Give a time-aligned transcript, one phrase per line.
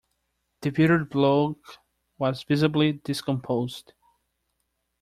[0.61, 1.77] The bearded bloke
[2.17, 3.93] was visibly discomposed.